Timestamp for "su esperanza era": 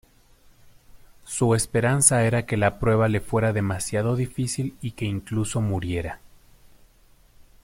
1.25-2.47